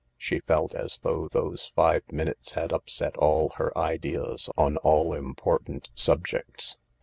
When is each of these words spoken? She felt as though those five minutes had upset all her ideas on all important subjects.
She 0.17 0.39
felt 0.39 0.73
as 0.73 0.97
though 1.03 1.27
those 1.27 1.71
five 1.75 2.11
minutes 2.11 2.53
had 2.53 2.71
upset 2.73 3.15
all 3.17 3.49
her 3.57 3.71
ideas 3.77 4.49
on 4.57 4.77
all 4.77 5.13
important 5.13 5.91
subjects. 5.93 6.79